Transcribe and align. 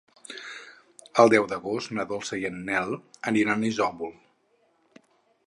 El 1.23 1.29
deu 1.33 1.45
d'agost 1.51 1.93
na 1.99 2.07
Dolça 2.13 2.39
i 2.45 2.49
en 2.51 2.57
Nel 2.71 2.91
aniran 3.33 3.69
a 3.69 3.71
Isòvol. 3.71 4.19